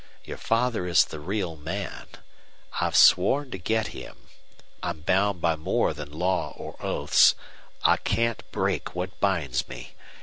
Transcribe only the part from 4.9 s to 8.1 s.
bound by more than law or oaths. I